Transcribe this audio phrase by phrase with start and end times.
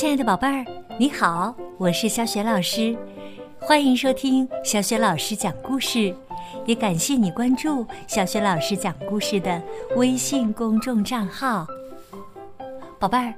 [0.00, 0.64] 亲爱的宝贝儿，
[0.96, 2.96] 你好，我是小雪老师，
[3.58, 6.14] 欢迎收听小雪老师讲故事，
[6.64, 9.62] 也感谢你关注小雪老师讲故事的
[9.96, 11.66] 微信公众账号。
[12.98, 13.34] 宝贝儿，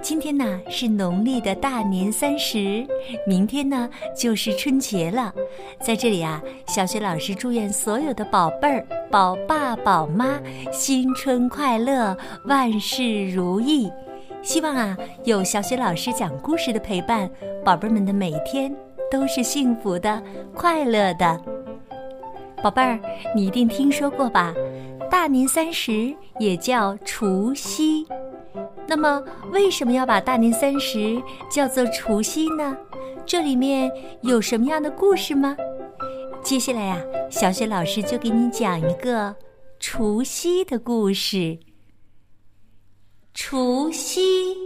[0.00, 2.86] 今天呢是农历的大年三十，
[3.26, 5.34] 明天呢就是春节了，
[5.80, 13.90] 在这里啊，小雪老师祝愿所有的宝贝儿、宝爸宝妈新春快乐，万事如意。
[14.46, 17.28] 希望啊，有小雪老师讲故事的陪伴，
[17.64, 18.72] 宝贝们的每一天
[19.10, 20.22] 都是幸福的、
[20.54, 21.42] 快乐的。
[22.62, 22.96] 宝贝儿，
[23.34, 24.54] 你一定听说过吧？
[25.10, 28.06] 大年三十也叫除夕。
[28.86, 32.76] 那么，为什么要把大年三十叫做除夕呢？
[33.26, 35.56] 这里面有什么样的故事吗？
[36.40, 36.96] 接下来呀，
[37.28, 39.34] 小雪老师就给你讲一个
[39.80, 41.58] 除夕的故事。
[43.38, 44.56] 除夕，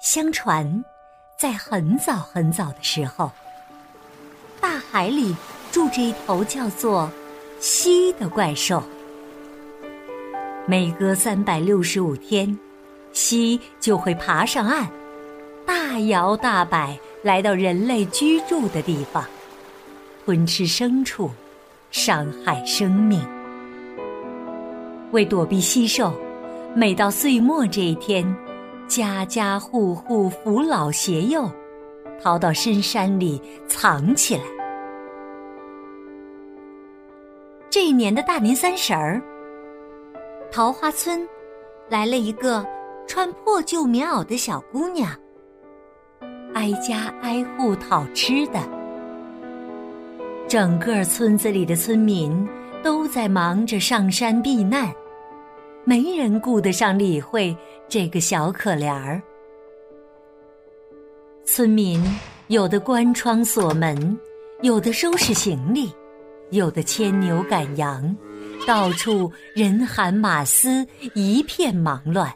[0.00, 0.82] 相传，
[1.38, 3.30] 在很早很早的时候，
[4.62, 5.36] 大海里
[5.70, 7.10] 住着一头叫做
[7.60, 8.82] “夕”的怪兽。
[10.66, 12.58] 每隔三百六十五天，
[13.12, 14.88] 夕就会爬上岸，
[15.66, 19.22] 大摇大摆来到人类居住的地方，
[20.24, 21.30] 吞吃牲畜，
[21.90, 23.33] 伤害生命。
[25.14, 26.12] 为躲避蟋蟀，
[26.74, 28.26] 每到岁末这一天，
[28.88, 31.48] 家家户户扶老携幼，
[32.20, 34.42] 逃到深山里藏起来。
[37.70, 39.22] 这一年的大年三十儿，
[40.50, 41.24] 桃花村
[41.88, 42.66] 来了一个
[43.06, 45.08] 穿破旧棉袄的小姑娘，
[46.54, 48.58] 挨家挨户讨吃的。
[50.48, 52.48] 整个村子里的村民
[52.82, 54.92] 都在忙着上山避难。
[55.84, 57.56] 没人顾得上理会
[57.88, 59.22] 这个小可怜儿。
[61.44, 62.02] 村民
[62.48, 64.18] 有的关窗锁门，
[64.62, 65.92] 有的收拾行李，
[66.50, 68.16] 有的牵牛赶羊，
[68.66, 72.32] 到处人喊马嘶，一片忙乱。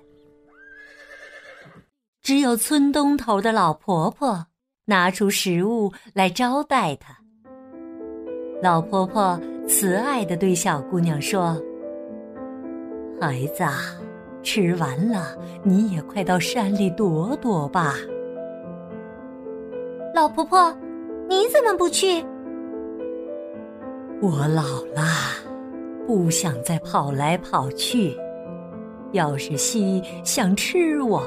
[2.21, 4.47] 只有村东头的老婆婆
[4.85, 7.17] 拿出食物来招待他。
[8.63, 11.59] 老婆婆慈爱的对小姑娘说。
[13.21, 13.65] 孩子，
[14.45, 17.97] 吃完了，你也快到山里躲躲吧。
[20.15, 20.73] 老婆婆，
[21.29, 22.25] 你怎么不去？
[24.23, 24.63] 我老
[24.95, 25.03] 了，
[26.07, 28.17] 不想再跑来跑去。
[29.13, 31.23] 要是西想吃我，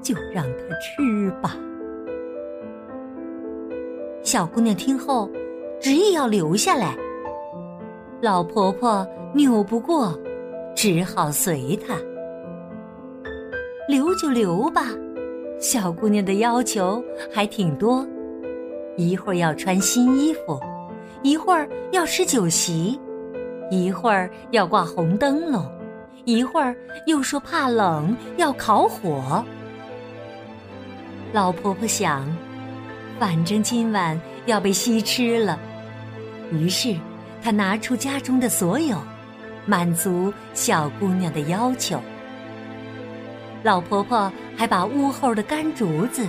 [0.00, 1.56] 就让它吃吧。
[4.22, 5.28] 小姑娘听后，
[5.78, 6.96] 执意要留下来。
[8.22, 10.18] 老婆婆拗不过。
[10.82, 11.94] 只好随他，
[13.86, 14.86] 留就留吧。
[15.60, 18.08] 小姑娘的要求还挺多，
[18.96, 20.58] 一会儿要穿新衣服，
[21.22, 22.98] 一会儿要吃酒席，
[23.70, 25.70] 一会儿要挂红灯笼，
[26.24, 26.74] 一会儿
[27.04, 29.44] 又说怕冷要烤火。
[31.30, 32.26] 老婆婆想，
[33.18, 35.60] 反正今晚要被吸吃了，
[36.50, 36.96] 于是
[37.42, 38.96] 她拿出家中的所有。
[39.66, 42.00] 满足小姑娘的要求，
[43.62, 46.26] 老婆婆还把屋后的干竹子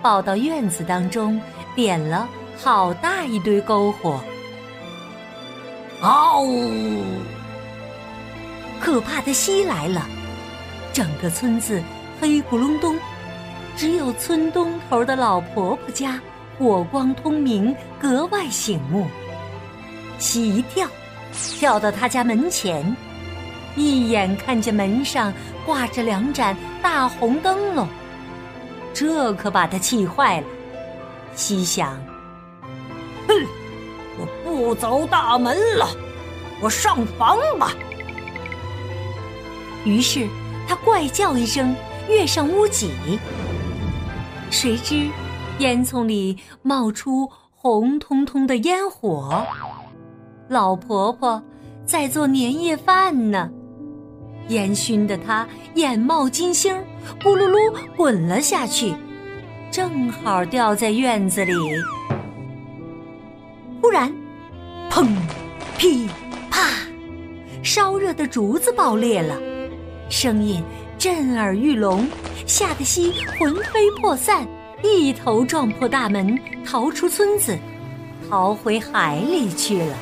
[0.00, 1.40] 抱到院子当中，
[1.74, 4.20] 点了好大一堆篝火。
[6.00, 6.46] 嗷！
[8.80, 10.06] 可怕的袭来了，
[10.92, 11.82] 整个村子
[12.20, 12.96] 黑咕隆咚，
[13.76, 16.18] 只有村东头的老婆婆家
[16.58, 19.06] 火光通明，格外醒目。
[20.18, 20.88] 喜一跳。
[21.32, 22.96] 跳到他家门前，
[23.76, 25.32] 一眼看见门上
[25.64, 27.86] 挂着两盏大红灯笼，
[28.92, 30.46] 这可把他气坏了。
[31.34, 31.94] 心想
[33.28, 33.34] ：“哼，
[34.18, 35.88] 我不走大门了，
[36.60, 37.72] 我上房吧。”
[39.84, 40.26] 于是
[40.68, 41.74] 他怪叫一声，
[42.08, 42.90] 跃上屋脊。
[44.50, 45.08] 谁知
[45.60, 49.46] 烟囱里冒出红彤彤的烟火。
[50.50, 51.40] 老婆婆
[51.86, 53.48] 在做年夜饭呢，
[54.48, 56.74] 烟熏得她眼冒金星，
[57.22, 58.92] 咕噜噜滚了下去，
[59.70, 61.52] 正好掉在院子里。
[63.80, 64.12] 忽然，
[64.90, 65.06] 砰，
[65.78, 66.08] 噼，
[66.50, 66.68] 啪，
[67.62, 69.38] 烧热的竹子爆裂了，
[70.08, 70.60] 声音
[70.98, 72.04] 震耳欲聋，
[72.44, 74.44] 吓得西魂飞魄散，
[74.82, 76.36] 一头撞破大门，
[76.66, 77.56] 逃出村子，
[78.28, 79.94] 逃回海里去了。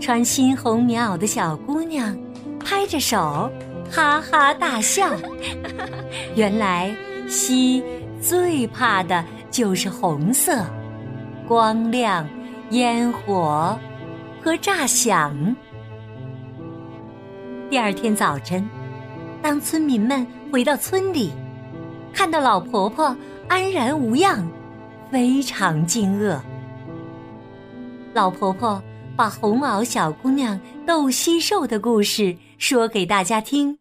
[0.00, 2.16] 穿新红棉袄的小姑娘，
[2.58, 3.50] 拍着手，
[3.90, 5.10] 哈哈大笑。
[6.34, 6.90] 原来
[7.28, 7.84] 蜥
[8.18, 10.64] 最怕的就是红色、
[11.46, 12.26] 光亮、
[12.70, 13.78] 烟火
[14.42, 15.54] 和炸响。
[17.68, 18.66] 第二天早晨，
[19.42, 21.30] 当村民们回到村里，
[22.10, 23.14] 看到老婆婆
[23.48, 24.48] 安然无恙，
[25.12, 26.38] 非常惊愕。
[28.14, 28.82] 老婆婆
[29.20, 33.76] 把红袄小姑娘斗蟋蟀的故事说给大家听，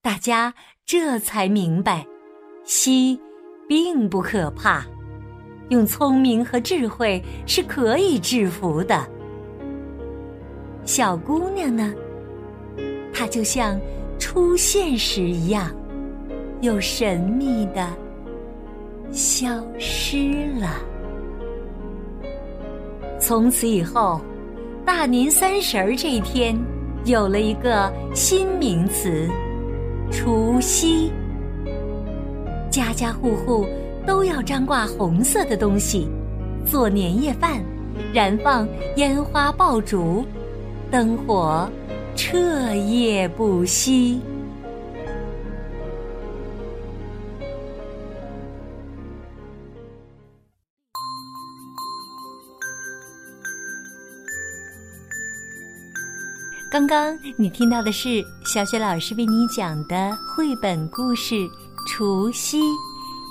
[0.00, 0.54] 大家
[0.86, 2.06] 这才明白，
[2.64, 3.20] 蟋
[3.68, 4.86] 并不可怕，
[5.68, 9.06] 用聪明和智慧是可以制服的。
[10.86, 11.94] 小姑娘呢？
[13.12, 13.78] 她就像
[14.18, 15.70] 出现时一样，
[16.62, 17.86] 又神秘的
[19.12, 20.91] 消失了。
[23.24, 24.20] 从此以后，
[24.84, 26.58] 大年三十儿这一天，
[27.04, 29.28] 有了一个新名词——
[30.10, 31.12] 除夕。
[32.68, 33.64] 家家户户
[34.04, 36.08] 都要张挂红色的东西，
[36.66, 37.62] 做年夜饭，
[38.12, 38.66] 燃放
[38.96, 40.24] 烟花爆竹，
[40.90, 41.70] 灯火。
[42.14, 44.20] 彻夜不息。
[56.72, 61.34] 刚刚你听到的是小雪老师为你讲的绘本故事
[61.86, 62.62] 《除夕》。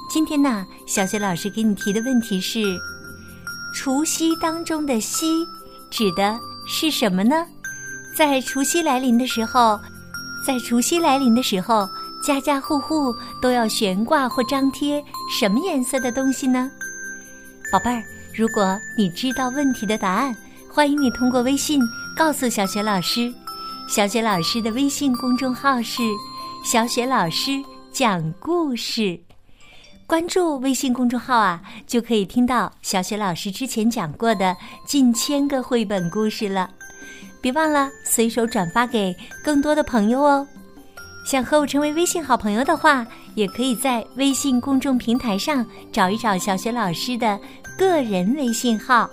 [0.08, 2.62] 今天呢，小雪老师给你提的问题是：
[3.74, 5.44] 除夕当中的“夕”
[5.90, 7.44] 指的是什么呢？
[8.16, 9.80] 在除夕来临的时候，
[10.46, 11.90] 在除夕来临的时候，
[12.24, 13.12] 家家户户
[13.42, 15.04] 都要悬挂或张贴
[15.40, 16.70] 什么颜色的东西呢？
[17.72, 18.04] 宝贝儿，
[18.36, 20.32] 如果你知道问题的答案，
[20.70, 21.82] 欢迎你通过微信
[22.16, 23.34] 告诉小雪老师。
[23.88, 26.02] 小雪老师的微信公众号是
[26.64, 27.52] “小雪老师
[27.92, 29.20] 讲故事”，
[30.08, 34.56] 关注微信公众号啊，就可以听到小雪老师之前讲过的
[34.86, 36.70] 近千个绘本故事了。
[37.42, 39.14] 别忘了随手转发给
[39.44, 40.48] 更多的朋友哦！
[41.26, 43.06] 想和我成为微信好朋友的话，
[43.36, 47.38] 也可以在微信公众平台上找一找小雪老师的
[47.78, 49.10] 个人微信号。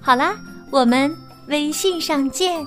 [0.00, 0.36] 好啦，
[0.70, 1.10] 我们
[1.46, 2.66] 微信上见。